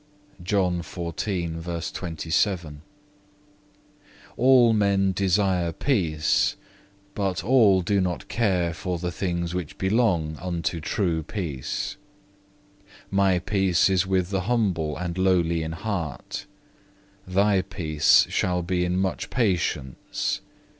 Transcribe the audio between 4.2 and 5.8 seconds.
All men desire